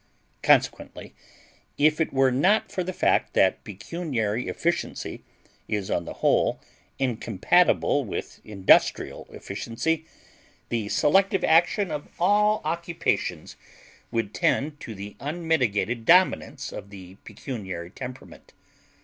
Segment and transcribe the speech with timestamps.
[0.41, 1.13] Consequently,
[1.77, 5.23] if it were not for the fact that pecuniary efficiency
[5.67, 6.59] is on the whole
[6.97, 10.07] incompatible with industrial efficiency,
[10.69, 13.55] the selective action of all occupations
[14.09, 18.53] would tend to the unmitigated dominance of the pecuniary temperament.